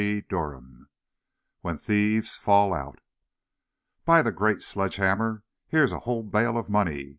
CHAPTER 0.01 0.57
VII 0.61 0.85
WHEN 1.61 1.77
THIEVES 1.77 2.35
FALL 2.35 2.73
OUT 2.73 2.99
"By 4.03 4.23
the 4.23 4.31
great 4.31 4.63
sledge 4.63 4.95
hammer! 4.95 5.43
Here's 5.67 5.91
a 5.91 5.99
whole 5.99 6.23
bale 6.23 6.57
of 6.57 6.71
money!" 6.71 7.09